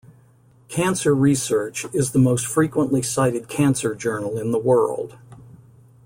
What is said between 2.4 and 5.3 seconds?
frequently cited cancer journal in the world.